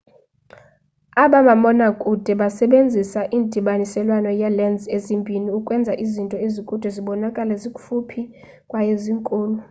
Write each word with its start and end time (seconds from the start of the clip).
aba 1.23 1.39
mabonakude 1.47 2.31
basebenzisa 2.41 3.19
indabaniselwano 3.37 4.29
yee-lens 4.39 4.83
ezimbini 4.95 5.49
ukwenza 5.59 5.93
izinto 6.05 6.37
ezikude 6.45 6.87
zibonakale 6.95 7.53
zikufuphi 7.61 8.21
kwaye 8.69 8.93
zinkulu 9.03 9.57